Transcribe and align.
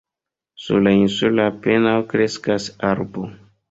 Sur 0.63 0.81
la 0.85 0.93
insulo 1.01 1.47
apenaŭ 1.53 1.95
kreskas 2.11 2.71
arbo. 2.95 3.33